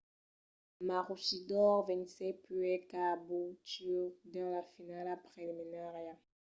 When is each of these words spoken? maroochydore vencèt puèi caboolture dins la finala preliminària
maroochydore 0.87 1.85
vencèt 1.87 2.35
puèi 2.45 2.77
caboolture 2.91 4.05
dins 4.33 4.51
la 4.57 4.63
finala 4.73 5.13
preliminària 5.27 6.13